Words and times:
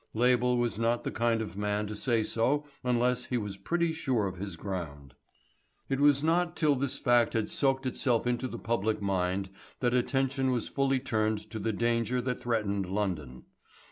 Label 0.15 0.57
was 0.57 0.79
not 0.79 1.03
the 1.03 1.11
kind 1.11 1.43
of 1.43 1.55
man 1.55 1.85
to 1.85 1.95
say 1.95 2.23
so 2.23 2.65
unless 2.83 3.25
he 3.25 3.37
was 3.37 3.55
pretty 3.55 3.93
sure 3.93 4.25
of 4.25 4.37
his 4.37 4.55
ground. 4.55 5.13
It 5.89 5.99
was 5.99 6.23
not 6.23 6.55
till 6.55 6.73
this 6.73 6.97
fact 6.97 7.33
had 7.33 7.51
soaked 7.51 7.85
itself 7.85 8.25
into 8.25 8.47
the 8.47 8.57
public 8.57 8.99
mind 8.99 9.51
that 9.79 9.93
attention 9.93 10.49
was 10.49 10.67
fully 10.67 10.99
turned 10.99 11.37
to 11.51 11.59
the 11.59 11.71
danger 11.71 12.19
that 12.19 12.41
threatened 12.41 12.87
London. 12.89 13.43